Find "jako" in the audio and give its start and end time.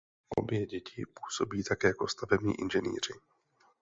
1.87-2.07